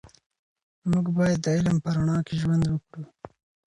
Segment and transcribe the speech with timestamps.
[0.89, 3.03] موږ باید د علم په رڼا کې ژوند وکړو.